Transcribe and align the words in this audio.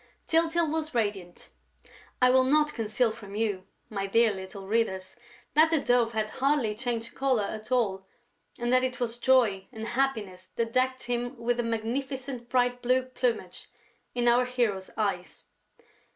Tyltyl 0.27 0.67
was 0.73 0.95
radiant. 0.95 1.49
I 2.23 2.31
will 2.31 2.43
not 2.43 2.73
conceal 2.73 3.11
from 3.11 3.35
you, 3.35 3.67
my 3.87 4.07
dear 4.07 4.33
little 4.33 4.67
readers, 4.67 5.15
that 5.53 5.69
the 5.69 5.79
Dove 5.79 6.13
had 6.13 6.31
hardly 6.31 6.73
changed 6.73 7.13
colour 7.13 7.43
at 7.43 7.71
all 7.71 8.07
and 8.57 8.73
that 8.73 8.83
it 8.83 8.99
was 8.99 9.19
joy 9.19 9.67
and 9.71 9.89
happiness 9.89 10.47
that 10.55 10.73
decked 10.73 11.03
him 11.03 11.37
with 11.37 11.59
a 11.59 11.63
magnificent 11.63 12.49
bright 12.49 12.81
blue 12.81 13.03
plumage 13.03 13.67
in 14.15 14.27
our 14.27 14.45
hero's 14.45 14.89
eyes. 14.97 15.43